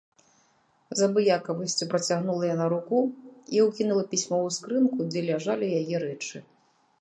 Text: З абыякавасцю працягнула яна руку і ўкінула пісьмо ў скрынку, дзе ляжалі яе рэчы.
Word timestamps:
З 0.99 1.09
абыякавасцю 1.09 1.87
працягнула 1.91 2.43
яна 2.55 2.65
руку 2.73 2.97
і 3.59 3.67
ўкінула 3.67 4.03
пісьмо 4.15 4.35
ў 4.47 4.57
скрынку, 4.57 4.99
дзе 5.11 5.21
ляжалі 5.29 5.67
яе 5.83 5.97
рэчы. 6.07 6.37